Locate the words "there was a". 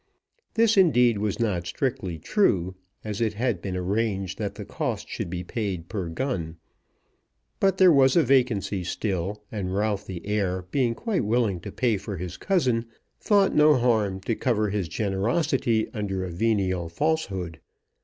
7.77-8.23